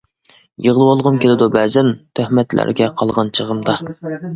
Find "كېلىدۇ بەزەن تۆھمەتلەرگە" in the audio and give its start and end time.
1.25-2.93